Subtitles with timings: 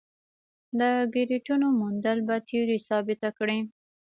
[0.79, 0.81] د
[1.13, 3.59] ګرویټونو موندل به تیوري ثابته کړي.